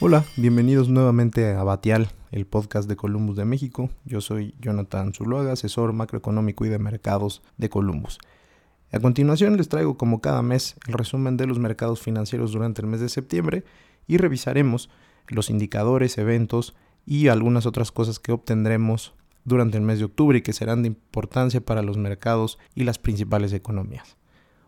Hola, 0.00 0.24
bienvenidos 0.36 0.88
nuevamente 0.88 1.54
a 1.54 1.64
Batial, 1.64 2.06
el 2.30 2.46
podcast 2.46 2.88
de 2.88 2.94
Columbus 2.94 3.34
de 3.34 3.44
México. 3.44 3.90
Yo 4.04 4.20
soy 4.20 4.54
Jonathan 4.60 5.12
Zuluaga, 5.12 5.50
asesor 5.50 5.92
macroeconómico 5.92 6.64
y 6.64 6.68
de 6.68 6.78
mercados 6.78 7.42
de 7.56 7.68
Columbus. 7.68 8.20
A 8.92 9.00
continuación 9.00 9.56
les 9.56 9.68
traigo 9.68 9.98
como 9.98 10.20
cada 10.20 10.40
mes 10.40 10.76
el 10.86 10.94
resumen 10.94 11.36
de 11.36 11.48
los 11.48 11.58
mercados 11.58 12.00
financieros 12.00 12.52
durante 12.52 12.80
el 12.80 12.86
mes 12.86 13.00
de 13.00 13.08
septiembre 13.08 13.64
y 14.06 14.18
revisaremos 14.18 14.88
los 15.26 15.50
indicadores, 15.50 16.16
eventos 16.16 16.76
y 17.04 17.26
algunas 17.26 17.66
otras 17.66 17.90
cosas 17.90 18.20
que 18.20 18.30
obtendremos 18.30 19.14
durante 19.44 19.78
el 19.78 19.82
mes 19.82 19.98
de 19.98 20.04
octubre 20.04 20.38
y 20.38 20.42
que 20.42 20.52
serán 20.52 20.82
de 20.82 20.88
importancia 20.88 21.60
para 21.60 21.82
los 21.82 21.96
mercados 21.96 22.60
y 22.76 22.84
las 22.84 23.00
principales 23.00 23.52
economías. 23.52 24.16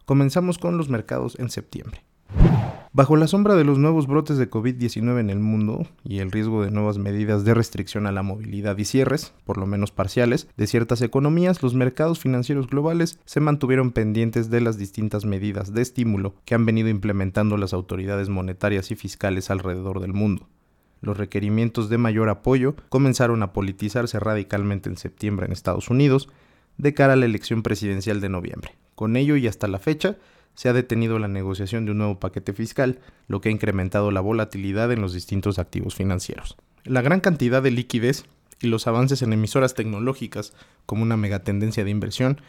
Comenzamos 0.07 0.59
con 0.59 0.77
los 0.77 0.89
mercados 0.89 1.39
en 1.39 1.51
septiembre. 1.51 2.03
Bajo 3.01 3.17
la 3.17 3.29
sombra 3.29 3.55
de 3.55 3.65
los 3.65 3.79
nuevos 3.79 4.07
brotes 4.07 4.37
de 4.37 4.51
COVID-19 4.51 5.21
en 5.21 5.31
el 5.31 5.39
mundo 5.39 5.87
y 6.05 6.19
el 6.19 6.31
riesgo 6.31 6.63
de 6.63 6.71
nuevas 6.71 6.99
medidas 6.99 7.47
de 7.47 7.55
restricción 7.55 8.07
a 8.07 8.13
la 8.13 8.23
movilidad 8.23 8.77
y 8.77 8.85
cierres, 8.85 9.33
por 9.47 9.57
lo 9.57 9.65
menos 9.65 9.91
parciales, 9.91 10.49
de 10.59 10.67
ciertas 10.67 11.01
economías, 11.01 11.63
los 11.63 11.73
mercados 11.73 12.19
financieros 12.19 12.67
globales 12.67 13.19
se 13.25 13.41
mantuvieron 13.41 13.93
pendientes 13.93 14.51
de 14.51 14.61
las 14.61 14.77
distintas 14.77 15.25
medidas 15.25 15.73
de 15.73 15.81
estímulo 15.81 16.35
que 16.45 16.55
han 16.55 16.67
venido 16.67 16.91
implementando 16.91 17.57
las 17.57 17.73
autoridades 17.73 18.29
monetarias 18.29 18.91
y 18.91 18.97
fiscales 18.97 19.49
alrededor 19.49 20.01
del 20.01 20.13
mundo. 20.13 20.47
Los 21.01 21.17
requerimientos 21.17 21.89
de 21.89 21.97
mayor 21.97 22.29
apoyo 22.29 22.75
comenzaron 22.91 23.43
a 23.43 23.55
politizarse 23.55 24.21
radicalmente 24.21 24.91
en 24.91 24.99
septiembre 24.99 25.47
en 25.47 25.53
Estados 25.53 25.89
Unidos 25.89 26.29
de 26.77 26.93
cara 26.93 27.15
a 27.15 27.17
la 27.17 27.25
elección 27.25 27.63
presidencial 27.63 28.21
de 28.21 28.29
noviembre. 28.29 28.77
Con 28.95 29.17
ello 29.17 29.37
y 29.37 29.47
hasta 29.47 29.69
la 29.69 29.79
fecha, 29.79 30.19
se 30.55 30.69
ha 30.69 30.73
detenido 30.73 31.19
la 31.19 31.29
negociación 31.29 31.85
de 31.85 31.93
un 31.93 31.99
nuevo 31.99 32.21
paquete 32.21 32.53
fiscal, 32.53 33.01
lo 33.29 33.41
que 33.41 33.49
ha 33.49 33.53
incrementado 33.53 34.11
la 34.11 34.21
volatilidad 34.21 34.93
en 34.93 35.01
los 35.01 35.13
distintos 35.13 35.59
activos 35.59 35.95
financieros. 35.95 36.57
La 36.85 37.03
gran 37.03 37.21
cantidad 37.21 37.63
de 37.63 37.71
liquidez 37.71 38.25
y 38.61 38.69
los 38.69 38.87
avances 38.87 39.23
en 39.23 39.33
emisoras 39.33 39.75
tecnológicas 39.75 40.53
como 40.87 41.03
una 41.03 41.17
megatendencia 41.17 41.85
de 41.85 41.91
inversión 41.91 42.41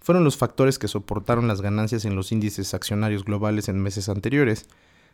fueron 0.00 0.24
los 0.24 0.36
factores 0.36 0.78
que 0.78 0.88
soportaron 0.88 1.46
las 1.46 1.60
ganancias 1.60 2.04
en 2.04 2.16
los 2.16 2.32
índices 2.32 2.74
accionarios 2.74 3.24
globales 3.24 3.68
en 3.68 3.80
meses 3.80 4.08
anteriores. 4.08 4.66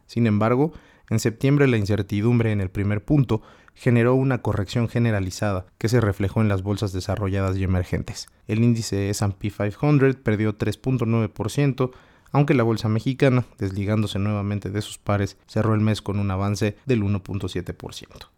Sin 0.07 0.27
embargo, 0.27 0.73
en 1.11 1.19
septiembre 1.19 1.67
la 1.67 1.77
incertidumbre 1.77 2.53
en 2.53 2.61
el 2.61 2.71
primer 2.71 3.05
punto 3.05 3.43
generó 3.75 4.15
una 4.15 4.43
corrección 4.43 4.89
generalizada 4.89 5.67
que 5.79 5.89
se 5.89 6.01
reflejó 6.01 6.41
en 6.41 6.49
las 6.49 6.63
bolsas 6.63 6.93
desarrolladas 6.93 7.57
y 7.57 7.65
emergentes. 7.65 8.29
El 8.47 8.65
índice 8.65 9.11
SP 9.11 9.51
500 9.51 10.17
perdió 10.17 10.57
3.9%, 10.57 11.91
aunque 12.33 12.55
la 12.55 12.63
bolsa 12.63 12.89
mexicana, 12.89 13.45
desligándose 13.59 14.19
nuevamente 14.19 14.71
de 14.71 14.83
sus 14.83 14.99
pares, 14.99 15.37
cerró 15.47 15.75
el 15.75 15.81
mes 15.81 16.03
con 16.03 16.19
un 16.19 16.31
avance 16.31 16.77
del 16.87 17.03
1.7%. 17.03 18.29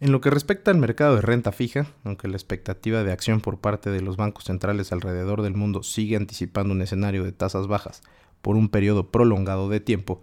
En 0.00 0.12
lo 0.12 0.20
que 0.20 0.30
respecta 0.30 0.70
al 0.70 0.78
mercado 0.78 1.16
de 1.16 1.22
renta 1.22 1.50
fija, 1.50 1.86
aunque 2.04 2.28
la 2.28 2.36
expectativa 2.36 3.02
de 3.02 3.10
acción 3.10 3.40
por 3.40 3.58
parte 3.58 3.90
de 3.90 4.00
los 4.00 4.16
bancos 4.16 4.44
centrales 4.44 4.92
alrededor 4.92 5.42
del 5.42 5.54
mundo 5.54 5.82
sigue 5.82 6.16
anticipando 6.16 6.72
un 6.72 6.82
escenario 6.82 7.24
de 7.24 7.32
tasas 7.32 7.66
bajas 7.66 8.02
por 8.40 8.54
un 8.54 8.68
periodo 8.68 9.10
prolongado 9.10 9.68
de 9.68 9.80
tiempo, 9.80 10.22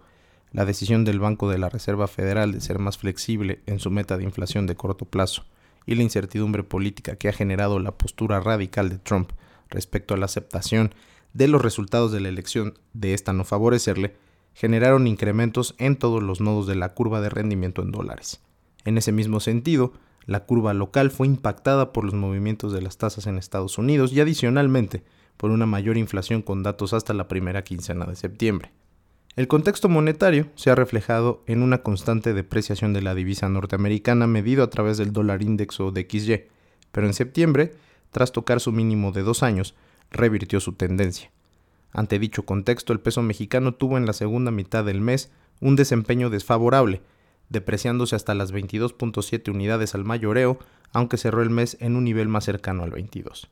la 0.52 0.64
decisión 0.64 1.04
del 1.04 1.20
Banco 1.20 1.50
de 1.50 1.58
la 1.58 1.68
Reserva 1.68 2.08
Federal 2.08 2.52
de 2.52 2.62
ser 2.62 2.78
más 2.78 2.96
flexible 2.96 3.60
en 3.66 3.78
su 3.78 3.90
meta 3.90 4.16
de 4.16 4.24
inflación 4.24 4.66
de 4.66 4.76
corto 4.76 5.04
plazo 5.04 5.44
y 5.84 5.94
la 5.94 6.02
incertidumbre 6.02 6.62
política 6.62 7.16
que 7.16 7.28
ha 7.28 7.32
generado 7.32 7.78
la 7.78 7.92
postura 7.92 8.40
radical 8.40 8.88
de 8.88 8.98
Trump 8.98 9.32
respecto 9.68 10.14
a 10.14 10.16
la 10.16 10.24
aceptación 10.24 10.94
de 11.36 11.48
los 11.48 11.60
resultados 11.60 12.12
de 12.12 12.20
la 12.20 12.30
elección 12.30 12.78
de 12.94 13.12
esta 13.12 13.34
no 13.34 13.44
favorecerle, 13.44 14.16
generaron 14.54 15.06
incrementos 15.06 15.74
en 15.76 15.96
todos 15.96 16.22
los 16.22 16.40
nodos 16.40 16.66
de 16.66 16.76
la 16.76 16.94
curva 16.94 17.20
de 17.20 17.28
rendimiento 17.28 17.82
en 17.82 17.92
dólares. 17.92 18.40
En 18.86 18.96
ese 18.96 19.12
mismo 19.12 19.40
sentido, 19.40 19.92
la 20.24 20.46
curva 20.46 20.72
local 20.72 21.10
fue 21.10 21.26
impactada 21.26 21.92
por 21.92 22.04
los 22.04 22.14
movimientos 22.14 22.72
de 22.72 22.80
las 22.80 22.96
tasas 22.96 23.26
en 23.26 23.36
Estados 23.36 23.76
Unidos 23.76 24.14
y 24.14 24.20
adicionalmente 24.20 25.04
por 25.36 25.50
una 25.50 25.66
mayor 25.66 25.98
inflación 25.98 26.40
con 26.40 26.62
datos 26.62 26.94
hasta 26.94 27.12
la 27.12 27.28
primera 27.28 27.64
quincena 27.64 28.06
de 28.06 28.16
septiembre. 28.16 28.72
El 29.36 29.46
contexto 29.46 29.90
monetario 29.90 30.46
se 30.54 30.70
ha 30.70 30.74
reflejado 30.74 31.44
en 31.46 31.62
una 31.62 31.82
constante 31.82 32.32
depreciación 32.32 32.94
de 32.94 33.02
la 33.02 33.14
divisa 33.14 33.50
norteamericana 33.50 34.26
medido 34.26 34.64
a 34.64 34.70
través 34.70 34.96
del 34.96 35.12
dólar 35.12 35.42
index 35.42 35.80
o 35.80 35.90
de 35.90 36.08
XY, 36.10 36.44
pero 36.92 37.06
en 37.06 37.12
septiembre, 37.12 37.74
tras 38.10 38.32
tocar 38.32 38.60
su 38.60 38.72
mínimo 38.72 39.12
de 39.12 39.22
dos 39.22 39.42
años, 39.42 39.74
revirtió 40.10 40.60
su 40.60 40.72
tendencia. 40.72 41.30
Ante 41.92 42.18
dicho 42.18 42.44
contexto, 42.44 42.92
el 42.92 43.00
peso 43.00 43.22
mexicano 43.22 43.74
tuvo 43.74 43.96
en 43.96 44.06
la 44.06 44.12
segunda 44.12 44.50
mitad 44.50 44.84
del 44.84 45.00
mes 45.00 45.30
un 45.60 45.76
desempeño 45.76 46.30
desfavorable, 46.30 47.00
depreciándose 47.48 48.16
hasta 48.16 48.34
las 48.34 48.52
22.7 48.52 49.50
unidades 49.50 49.94
al 49.94 50.04
mayoreo, 50.04 50.58
aunque 50.92 51.16
cerró 51.16 51.42
el 51.42 51.50
mes 51.50 51.76
en 51.80 51.96
un 51.96 52.04
nivel 52.04 52.28
más 52.28 52.44
cercano 52.44 52.82
al 52.82 52.90
22. 52.90 53.48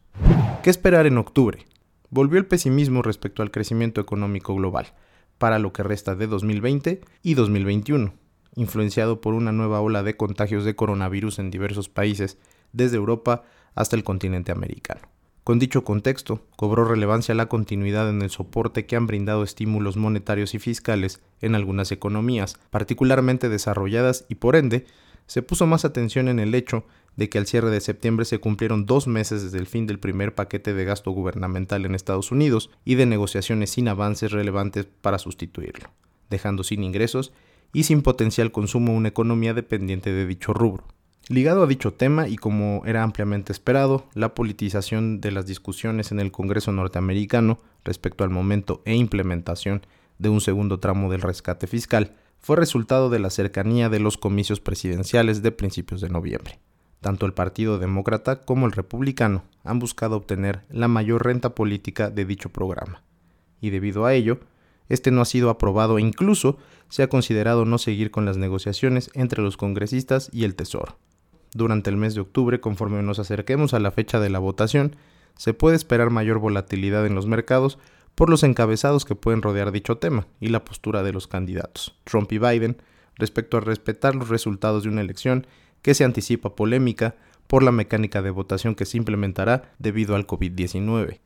¿Qué 0.63 0.71
esperar 0.71 1.07
en 1.07 1.19
octubre? 1.19 1.65
Volvió 2.11 2.39
el 2.39 2.47
pesimismo 2.47 3.03
respecto 3.03 3.43
al 3.43 3.51
crecimiento 3.51 4.01
económico 4.01 4.55
global, 4.55 4.93
para 5.39 5.59
lo 5.59 5.73
que 5.73 5.83
resta 5.83 6.15
de 6.15 6.27
2020 6.27 7.01
y 7.23 7.35
2021, 7.35 8.15
influenciado 8.57 9.21
por 9.21 9.35
una 9.35 9.53
nueva 9.53 9.81
ola 9.81 10.03
de 10.03 10.17
contagios 10.17 10.65
de 10.65 10.77
coronavirus 10.77 11.39
en 11.39 11.51
diversos 11.51 11.89
países, 11.89 12.39
desde 12.73 12.97
Europa 12.97 13.43
hasta 13.75 13.97
el 13.97 14.05
continente 14.05 14.53
americano. 14.53 15.14
Con 15.45 15.59
dicho 15.59 15.85
contexto, 15.85 16.41
cobró 16.57 16.87
relevancia 16.87 17.35
la 17.35 17.51
continuidad 17.51 18.09
en 18.09 18.23
el 18.23 18.31
soporte 18.31 18.87
que 18.87 18.97
han 18.97 19.07
brindado 19.07 19.43
estímulos 19.43 19.99
monetarios 19.99 20.55
y 20.55 20.59
fiscales 20.59 21.21
en 21.43 21.55
algunas 21.55 21.93
economías, 21.93 22.59
particularmente 22.71 23.51
desarrolladas, 23.51 24.25
y 24.31 24.37
por 24.37 24.57
ende, 24.57 24.87
se 25.27 25.43
puso 25.43 25.67
más 25.67 25.85
atención 25.85 26.29
en 26.29 26.39
el 26.39 26.55
hecho 26.55 26.87
de 27.17 27.29
que 27.29 27.37
al 27.37 27.47
cierre 27.47 27.69
de 27.69 27.83
septiembre 27.83 28.25
se 28.25 28.39
cumplieron 28.39 28.87
dos 28.87 29.07
meses 29.07 29.43
desde 29.43 29.59
el 29.59 29.67
fin 29.67 29.87
del 29.87 29.99
primer 29.99 30.35
paquete 30.35 30.73
de 30.73 30.85
gasto 30.87 31.11
gubernamental 31.11 31.85
en 31.85 31.95
Estados 31.95 32.33
Unidos 32.33 32.71
y 32.87 32.95
de 32.95 33.05
negociaciones 33.05 33.69
sin 33.69 33.89
avances 33.89 34.33
relevantes 34.33 34.87
para 35.03 35.19
sustituirlo, 35.19 35.91
dejando 36.31 36.65
sin 36.65 36.83
ingresos 36.83 37.35
y 37.75 37.85
sin 37.85 38.01
potencial 38.01 38.51
consumo 38.51 38.95
una 38.95 39.09
economía 39.09 39.53
dependiente 39.53 40.11
de 40.11 40.27
dicho 40.27 40.55
rubro. 40.55 40.85
Ligado 41.29 41.63
a 41.63 41.67
dicho 41.67 41.95
tema 41.95 42.29
y 42.29 42.37
como 42.37 42.83
era 42.85 43.03
ampliamente 43.03 43.51
esperado, 43.51 44.05
la 44.13 44.35
politización 44.35 45.23
de 45.23 45.31
las 45.31 45.47
discusiones 45.47 46.13
en 46.13 46.21
el 46.21 46.31
Congreso 46.31 46.71
norteamericano 46.71 47.61
respecto 47.83 48.25
al 48.25 48.31
momento 48.31 48.83
e 48.85 48.95
implementación 48.95 49.87
de 50.19 50.29
un 50.29 50.43
segundo 50.43 50.81
tramo 50.81 51.11
del 51.11 51.23
rescate 51.23 51.67
fiscal 51.67 52.15
fue 52.41 52.57
resultado 52.57 53.09
de 53.09 53.21
la 53.21 53.31
cercanía 53.31 53.89
de 53.89 54.01
los 54.01 54.19
comicios 54.19 54.61
presidenciales 54.61 55.41
de 55.41 55.51
principios 55.51 56.03
de 56.03 56.11
noviembre. 56.11 56.59
Tanto 57.01 57.25
el 57.25 57.33
Partido 57.33 57.79
Demócrata 57.79 58.43
como 58.43 58.67
el 58.67 58.73
Republicano 58.73 59.45
han 59.63 59.79
buscado 59.79 60.17
obtener 60.17 60.61
la 60.69 60.89
mayor 60.89 61.25
renta 61.25 61.55
política 61.55 62.11
de 62.11 62.27
dicho 62.27 62.51
programa, 62.51 63.03
y 63.63 63.71
debido 63.71 64.05
a 64.05 64.13
ello, 64.13 64.41
este 64.91 65.11
no 65.11 65.23
ha 65.23 65.25
sido 65.25 65.49
aprobado 65.49 65.97
e 65.97 66.03
incluso 66.03 66.59
se 66.91 67.03
ha 67.03 67.09
considerado 67.09 67.65
no 67.65 67.79
seguir 67.79 68.11
con 68.11 68.27
las 68.27 68.37
negociaciones 68.37 69.11
entre 69.15 69.41
los 69.41 69.57
congresistas 69.57 70.29
y 70.31 70.45
el 70.45 70.55
Tesoro 70.55 70.99
durante 71.55 71.89
el 71.89 71.97
mes 71.97 72.15
de 72.15 72.21
octubre, 72.21 72.61
conforme 72.61 73.03
nos 73.03 73.19
acerquemos 73.19 73.73
a 73.73 73.81
la 73.81 73.91
fecha 73.91 74.21
de 74.21 74.29
la 74.29 74.41
votación, 74.41 74.97
se 75.37 75.55
puede 75.55 75.77
esperar 75.77 76.11
mayor 76.11 76.39
volatilidad 76.39 77.07
en 77.07 77.15
los 77.15 77.27
mercados 77.27 77.79
por 78.15 78.29
los 78.29 78.43
encabezados 78.43 79.05
que 79.05 79.15
pueden 79.15 79.43
rodear 79.43 79.73
dicho 79.73 79.99
tema 79.99 80.27
y 80.41 80.49
la 80.49 80.65
postura 80.65 81.03
de 81.03 81.13
los 81.13 81.27
candidatos, 81.27 81.97
Trump 82.05 82.31
y 82.33 82.39
Biden, 82.39 82.77
respecto 83.17 83.57
a 83.57 83.61
respetar 83.61 84.15
los 84.15 84.29
resultados 84.29 84.83
de 84.83 84.89
una 84.89 85.01
elección 85.01 85.47
que 85.83 85.95
se 85.95 86.05
anticipa 86.05 86.55
polémica 86.55 87.17
por 87.47 87.63
la 87.63 87.73
mecánica 87.73 88.23
de 88.23 88.31
votación 88.31 88.75
que 88.75 88.87
se 88.87 88.97
implementará 88.97 89.75
debido 89.79 90.17
al 90.17 90.27
COVID-19. 90.27 91.21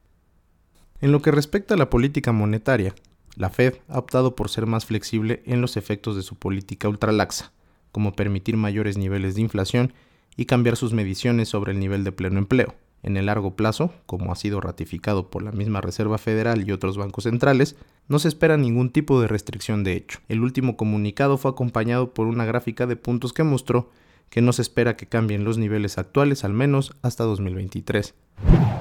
En 1.01 1.13
lo 1.13 1.23
que 1.23 1.31
respecta 1.31 1.75
a 1.75 1.77
la 1.77 1.91
política 1.91 2.33
monetaria, 2.33 2.95
la 3.37 3.51
Fed 3.51 3.77
ha 3.89 3.99
optado 3.99 4.35
por 4.35 4.49
ser 4.49 4.67
más 4.67 4.85
flexible 4.85 5.43
en 5.47 5.61
los 5.61 5.77
efectos 5.77 6.17
de 6.17 6.23
su 6.23 6.37
política 6.37 6.89
ultralaxa, 6.89 7.53
como 7.93 8.15
permitir 8.15 8.57
mayores 8.57 8.99
niveles 8.99 9.37
de 9.37 9.43
inflación 9.43 9.93
y 10.39 10.47
cambiar 10.47 10.77
sus 10.77 10.95
mediciones 10.95 11.49
sobre 11.49 11.73
el 11.73 11.81
nivel 11.81 12.05
de 12.05 12.13
pleno 12.13 12.39
empleo. 12.39 12.77
En 13.03 13.17
el 13.17 13.27
largo 13.27 13.57
plazo, 13.57 13.93
como 14.07 14.33
ha 14.33 14.37
sido 14.37 14.61
ratificado 14.61 15.31
por 15.31 15.43
la 15.43 15.51
misma 15.51 15.81
Reserva 15.81 16.17
Federal 16.17 16.67
y 16.67 16.71
otros 16.71 16.97
bancos 16.97 17.25
centrales, 17.25 17.75
no 18.07 18.21
se 18.21 18.29
espera 18.29 18.57
ningún 18.57 18.91
tipo 18.91 19.21
de 19.21 19.27
restricción 19.27 19.83
de 19.83 19.95
hecho. 19.95 20.21
El 20.29 20.41
último 20.41 20.77
comunicado 20.77 21.39
fue 21.39 21.51
acompañado 21.51 22.15
por 22.15 22.29
una 22.29 22.45
gráfica 22.45 22.87
de 22.87 22.95
puntos 22.95 23.33
que 23.33 23.43
mostró 23.43 23.91
que 24.31 24.41
no 24.41 24.53
se 24.53 24.63
espera 24.63 24.97
que 24.97 25.07
cambien 25.07 25.43
los 25.43 25.59
niveles 25.59 25.99
actuales 25.99 26.45
al 26.45 26.53
menos 26.53 26.97
hasta 27.03 27.25
2023. 27.25 28.15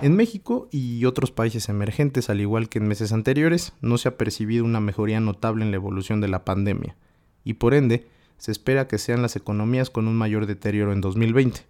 En 0.03 0.15
México 0.15 0.69
y 0.71 1.05
otros 1.05 1.31
países 1.31 1.69
emergentes, 1.69 2.29
al 2.29 2.39
igual 2.39 2.69
que 2.69 2.77
en 2.77 2.87
meses 2.87 3.11
anteriores, 3.11 3.73
no 3.81 3.97
se 3.97 4.09
ha 4.09 4.17
percibido 4.17 4.63
una 4.63 4.79
mejoría 4.79 5.19
notable 5.19 5.65
en 5.65 5.71
la 5.71 5.77
evolución 5.77 6.21
de 6.21 6.27
la 6.27 6.45
pandemia, 6.45 6.95
y 7.43 7.53
por 7.53 7.73
ende, 7.73 8.05
se 8.37 8.51
espera 8.51 8.87
que 8.87 8.97
sean 8.97 9.21
las 9.21 9.35
economías 9.35 9.89
con 9.89 10.07
un 10.07 10.15
mayor 10.15 10.45
deterioro 10.45 10.93
en 10.93 11.01
2020. 11.01 11.61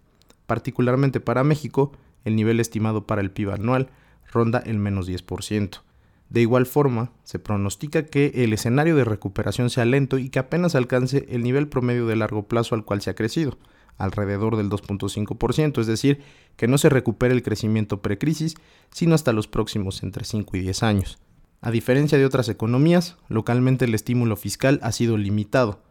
Particularmente 0.46 1.19
para 1.19 1.44
México, 1.44 1.92
el 2.25 2.36
nivel 2.36 2.60
estimado 2.60 3.06
para 3.06 3.22
el 3.22 3.31
PIB 3.31 3.52
anual 3.52 3.90
ronda 4.31 4.60
el 4.60 4.78
menos 4.78 5.10
10%. 5.10 5.81
De 6.30 6.42
igual 6.42 6.66
forma, 6.66 7.12
se 7.24 7.40
pronostica 7.40 8.06
que 8.06 8.31
el 8.36 8.52
escenario 8.52 8.96
de 8.96 9.06
recuperación 9.06 9.69
sea 9.69 9.86
lento 9.86 10.18
y 10.18 10.30
que 10.30 10.40
apenas 10.40 10.75
alcance 10.75 11.25
el 11.30 11.44
nivel 11.44 11.69
promedio 11.69 12.06
de 12.06 12.18
largo 12.18 12.48
plazo 12.48 12.75
al 12.75 12.84
cual 12.84 13.02
se 13.02 13.10
ha 13.10 13.16
crecido, 13.16 13.58
alrededor 13.98 14.58
del 14.58 14.69
2.5%, 14.69 15.80
es 15.80 15.88
decir, 15.88 16.22
que 16.58 16.68
no 16.68 16.78
se 16.78 16.90
recupere 16.90 17.34
el 17.34 17.44
crecimiento 17.44 18.02
precrisis, 18.02 18.56
sino 18.92 19.16
hasta 19.16 19.31
los 19.31 19.48
próximos 19.48 20.04
entre 20.04 20.25
5 20.25 20.58
y 20.58 20.62
10 20.62 20.84
años. 20.84 21.19
A 21.62 21.72
diferencia 21.72 22.18
de 22.18 22.25
otras 22.25 22.50
economías, 22.50 23.16
localmente 23.30 23.86
el 23.86 23.96
estímulo 23.96 24.36
fiscal 24.36 24.80
ha 24.84 24.92
sido 24.92 25.18
limitado, 25.18 25.81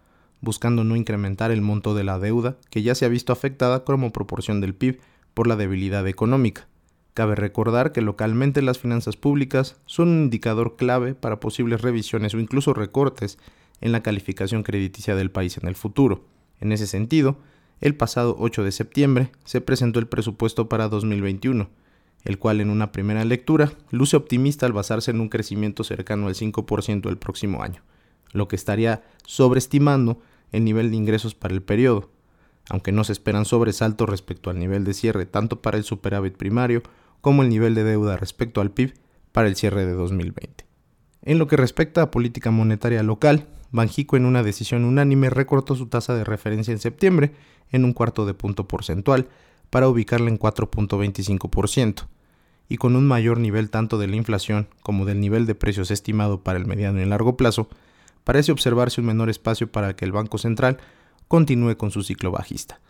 buscando 0.40 0.84
no 0.84 0.96
incrementar 0.96 1.50
el 1.50 1.62
monto 1.62 1.94
de 1.94 2.04
la 2.04 2.18
deuda, 2.18 2.56
que 2.70 2.82
ya 2.82 2.94
se 2.94 3.04
ha 3.04 3.08
visto 3.08 3.32
afectada 3.32 3.84
como 3.84 4.12
proporción 4.12 4.60
del 4.60 4.74
PIB 4.74 5.00
por 5.34 5.46
la 5.46 5.56
debilidad 5.56 6.06
económica. 6.06 6.68
Cabe 7.14 7.34
recordar 7.34 7.92
que 7.92 8.02
localmente 8.02 8.60
las 8.60 8.78
finanzas 8.78 9.16
públicas 9.16 9.76
son 9.86 10.08
un 10.08 10.22
indicador 10.24 10.76
clave 10.76 11.14
para 11.14 11.40
posibles 11.40 11.80
revisiones 11.80 12.34
o 12.34 12.38
incluso 12.38 12.74
recortes 12.74 13.38
en 13.80 13.92
la 13.92 14.02
calificación 14.02 14.62
crediticia 14.62 15.14
del 15.14 15.30
país 15.30 15.56
en 15.58 15.68
el 15.68 15.76
futuro. 15.76 16.24
En 16.60 16.72
ese 16.72 16.86
sentido, 16.86 17.38
el 17.80 17.94
pasado 17.94 18.36
8 18.38 18.64
de 18.64 18.72
septiembre 18.72 19.32
se 19.44 19.60
presentó 19.60 19.98
el 19.98 20.08
presupuesto 20.08 20.68
para 20.68 20.88
2021, 20.88 21.68
el 22.24 22.38
cual 22.38 22.60
en 22.60 22.70
una 22.70 22.92
primera 22.92 23.24
lectura 23.24 23.72
luce 23.90 24.16
optimista 24.16 24.66
al 24.66 24.72
basarse 24.72 25.10
en 25.10 25.20
un 25.20 25.28
crecimiento 25.28 25.84
cercano 25.84 26.26
al 26.26 26.34
5% 26.34 27.08
el 27.08 27.18
próximo 27.18 27.62
año, 27.62 27.82
lo 28.36 28.48
que 28.48 28.56
estaría 28.56 29.02
sobreestimando 29.24 30.20
el 30.52 30.64
nivel 30.64 30.90
de 30.90 30.96
ingresos 30.96 31.34
para 31.34 31.54
el 31.54 31.62
periodo, 31.62 32.10
aunque 32.68 32.92
no 32.92 33.04
se 33.04 33.12
esperan 33.12 33.44
sobresaltos 33.44 34.08
respecto 34.08 34.50
al 34.50 34.58
nivel 34.58 34.84
de 34.84 34.94
cierre 34.94 35.26
tanto 35.26 35.62
para 35.62 35.76
el 35.76 35.84
superávit 35.84 36.36
primario 36.36 36.82
como 37.20 37.42
el 37.42 37.48
nivel 37.48 37.74
de 37.74 37.84
deuda 37.84 38.16
respecto 38.16 38.60
al 38.60 38.70
PIB 38.70 38.94
para 39.32 39.48
el 39.48 39.56
cierre 39.56 39.84
de 39.86 39.92
2020. 39.92 40.64
En 41.22 41.38
lo 41.38 41.48
que 41.48 41.56
respecta 41.56 42.02
a 42.02 42.10
política 42.10 42.50
monetaria 42.50 43.02
local, 43.02 43.48
Banjico 43.72 44.16
en 44.16 44.26
una 44.26 44.42
decisión 44.42 44.84
unánime 44.84 45.28
recortó 45.28 45.74
su 45.74 45.86
tasa 45.86 46.14
de 46.14 46.24
referencia 46.24 46.72
en 46.72 46.78
septiembre 46.78 47.32
en 47.70 47.84
un 47.84 47.92
cuarto 47.92 48.26
de 48.26 48.34
punto 48.34 48.68
porcentual 48.68 49.28
para 49.70 49.88
ubicarla 49.88 50.30
en 50.30 50.38
4.25%, 50.38 52.06
y 52.68 52.76
con 52.76 52.96
un 52.96 53.06
mayor 53.06 53.38
nivel 53.38 53.70
tanto 53.70 53.98
de 53.98 54.06
la 54.06 54.16
inflación 54.16 54.68
como 54.82 55.04
del 55.04 55.20
nivel 55.20 55.46
de 55.46 55.54
precios 55.54 55.90
estimado 55.90 56.42
para 56.42 56.58
el 56.58 56.66
mediano 56.66 57.00
y 57.00 57.04
largo 57.04 57.36
plazo, 57.36 57.68
parece 58.26 58.50
observarse 58.50 59.00
un 59.00 59.06
menor 59.06 59.30
espacio 59.30 59.70
para 59.70 59.94
que 59.94 60.04
el 60.04 60.10
Banco 60.10 60.36
Central 60.36 60.78
continúe 61.28 61.76
con 61.76 61.92
su 61.92 62.02
ciclo 62.02 62.32
bajista. 62.32 62.80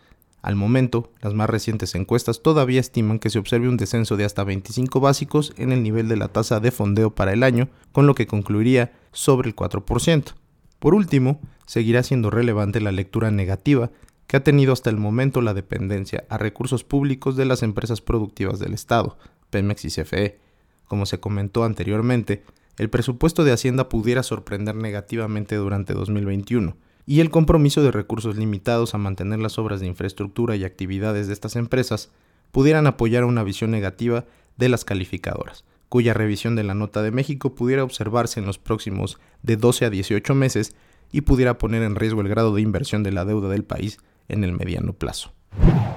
Al 0.41 0.55
momento, 0.55 1.11
las 1.21 1.35
más 1.35 1.47
recientes 1.47 1.93
encuestas 1.93 2.41
todavía 2.41 2.79
estiman 2.79 3.19
que 3.19 3.29
se 3.29 3.37
observe 3.37 3.69
un 3.69 3.77
descenso 3.77 4.17
de 4.17 4.25
hasta 4.25 4.43
25 4.43 4.99
básicos 4.99 5.53
en 5.57 5.71
el 5.71 5.83
nivel 5.83 6.07
de 6.07 6.17
la 6.17 6.29
tasa 6.29 6.59
de 6.59 6.71
fondeo 6.71 7.13
para 7.13 7.33
el 7.33 7.43
año, 7.43 7.69
con 7.91 8.07
lo 8.07 8.15
que 8.15 8.25
concluiría 8.25 8.93
sobre 9.11 9.49
el 9.49 9.55
4%. 9.55 10.33
Por 10.79 10.95
último, 10.95 11.39
seguirá 11.67 12.01
siendo 12.01 12.31
relevante 12.31 12.81
la 12.81 12.91
lectura 12.91 13.29
negativa 13.29 13.91
que 14.25 14.37
ha 14.37 14.43
tenido 14.43 14.73
hasta 14.73 14.89
el 14.89 14.97
momento 14.97 15.41
la 15.41 15.53
dependencia 15.53 16.25
a 16.29 16.39
recursos 16.39 16.83
públicos 16.83 17.35
de 17.35 17.45
las 17.45 17.61
empresas 17.61 18.01
productivas 18.01 18.57
del 18.57 18.73
Estado, 18.73 19.19
Pemex 19.51 19.85
y 19.85 19.89
CFE. 19.89 20.39
Como 20.85 21.05
se 21.05 21.19
comentó 21.19 21.63
anteriormente, 21.63 22.43
el 22.77 22.89
presupuesto 22.89 23.43
de 23.43 23.51
Hacienda 23.51 23.89
pudiera 23.89 24.23
sorprender 24.23 24.75
negativamente 24.75 25.55
durante 25.55 25.93
2021, 25.93 26.77
y 27.05 27.21
el 27.21 27.29
compromiso 27.29 27.81
de 27.81 27.91
recursos 27.91 28.35
limitados 28.37 28.93
a 28.93 28.97
mantener 28.97 29.39
las 29.39 29.57
obras 29.57 29.79
de 29.79 29.87
infraestructura 29.87 30.55
y 30.55 30.65
actividades 30.65 31.27
de 31.27 31.33
estas 31.33 31.55
empresas 31.55 32.11
pudieran 32.51 32.85
apoyar 32.85 33.23
una 33.23 33.43
visión 33.43 33.71
negativa 33.71 34.25
de 34.57 34.69
las 34.69 34.85
calificadoras, 34.85 35.63
cuya 35.89 36.13
revisión 36.13 36.55
de 36.55 36.63
la 36.63 36.73
nota 36.73 37.01
de 37.01 37.11
México 37.11 37.55
pudiera 37.55 37.83
observarse 37.83 38.39
en 38.39 38.45
los 38.45 38.57
próximos 38.57 39.19
de 39.41 39.57
12 39.57 39.85
a 39.85 39.89
18 39.89 40.35
meses 40.35 40.75
y 41.11 41.21
pudiera 41.21 41.57
poner 41.57 41.83
en 41.83 41.95
riesgo 41.95 42.21
el 42.21 42.27
grado 42.27 42.53
de 42.53 42.61
inversión 42.61 43.03
de 43.03 43.13
la 43.13 43.25
deuda 43.25 43.49
del 43.49 43.63
país 43.63 43.99
en 44.27 44.43
el 44.43 44.51
mediano 44.51 44.93
plazo. 44.93 45.33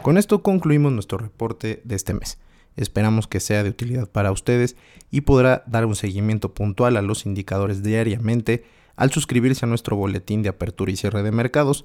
Con 0.03 0.17
esto 0.17 0.43
concluimos 0.43 0.93
nuestro 0.93 1.19
reporte 1.19 1.83
de 1.85 1.97
este 1.97 2.15
mes. 2.15 2.39
Esperamos 2.81 3.27
que 3.27 3.41
sea 3.41 3.63
de 3.63 3.71
utilidad 3.71 4.09
para 4.09 4.33
ustedes 4.33 4.75
y 5.11 5.21
podrá 5.21 5.63
dar 5.67 5.85
un 5.85 5.95
seguimiento 5.95 6.55
puntual 6.55 6.97
a 6.97 7.03
los 7.03 7.27
indicadores 7.27 7.83
diariamente 7.83 8.65
al 8.97 9.11
suscribirse 9.13 9.67
a 9.67 9.69
nuestro 9.69 9.97
boletín 9.97 10.43
de 10.43 10.49
apertura 10.49 10.91
y 10.91 10.97
cierre 10.97 11.23
de 11.23 11.31
mercados, 11.31 11.85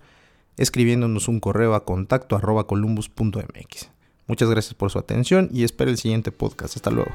escribiéndonos 0.57 1.27
un 1.27 1.39
correo 1.39 1.75
a 1.75 1.83
contacto 1.83 2.35
arroba 2.35 2.65
columbus.mx. 2.65 3.91
Muchas 4.27 4.49
gracias 4.49 4.73
por 4.73 4.89
su 4.89 4.97
atención 4.97 5.49
y 5.51 5.65
espero 5.65 5.91
el 5.91 5.97
siguiente 5.97 6.31
podcast. 6.31 6.77
Hasta 6.77 6.91
luego. 6.91 7.11